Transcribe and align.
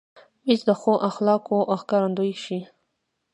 مېز 0.45 0.61
د 0.67 0.69
ښو 0.79 0.93
اخلاقو 1.09 1.57
ښکارندوی 1.81 2.33
شي. 2.43 2.59